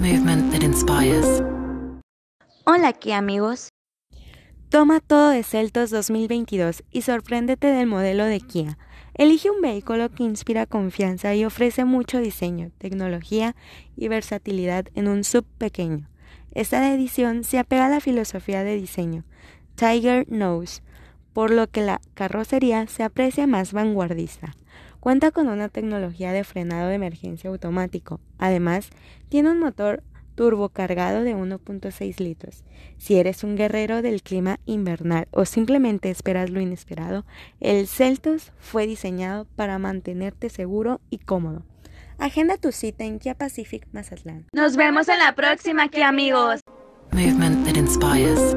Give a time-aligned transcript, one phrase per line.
[0.00, 1.42] Movement that inspires.
[2.64, 3.68] Hola aquí amigos.
[4.70, 8.78] Toma todo de Celtos 2022 y sorpréndete del modelo de Kia.
[9.12, 13.54] Elige un vehículo que inspira confianza y ofrece mucho diseño, tecnología
[13.94, 16.08] y versatilidad en un sub pequeño.
[16.52, 19.24] Esta edición se apega a la filosofía de diseño
[19.74, 20.80] Tiger Nose,
[21.34, 24.56] por lo que la carrocería se aprecia más vanguardista.
[25.00, 28.20] Cuenta con una tecnología de frenado de emergencia automático.
[28.38, 28.90] Además,
[29.30, 30.02] tiene un motor
[30.34, 32.64] turbocargado de 1.6 litros.
[32.98, 37.24] Si eres un guerrero del clima invernal o simplemente esperas lo inesperado,
[37.60, 41.62] el Celtos fue diseñado para mantenerte seguro y cómodo.
[42.18, 44.46] Agenda tu cita en Kia Pacific Mazatlán.
[44.52, 46.60] Nos vemos en la próxima aquí amigos.
[47.12, 48.56] Movement that inspires.